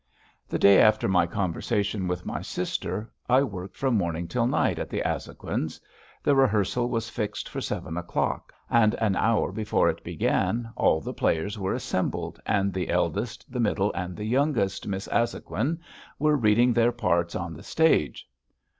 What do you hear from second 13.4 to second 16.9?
the middle, and the youngest Miss Azhoguin were reading